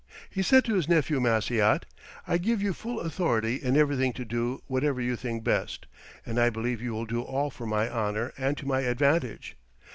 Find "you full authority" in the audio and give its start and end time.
2.59-3.57